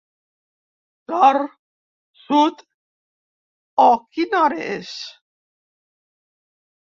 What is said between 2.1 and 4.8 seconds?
sud o quina hora